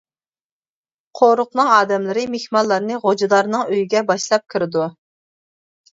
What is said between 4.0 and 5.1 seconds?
باشلاپ كىرىدۇ.